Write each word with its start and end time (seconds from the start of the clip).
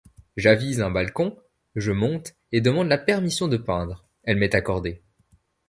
J'avise 0.35 0.81
un 0.81 0.89
balcon, 0.89 1.37
je 1.75 1.91
monte 1.91 2.33
et 2.51 2.59
demande 2.59 2.87
la 2.87 2.97
permission 2.97 3.47
de 3.47 3.57
peindre, 3.57 4.07
elle 4.23 4.37
m'est 4.37 4.55
accordée. 4.55 5.03